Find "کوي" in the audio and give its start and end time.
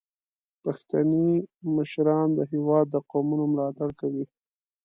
3.99-4.25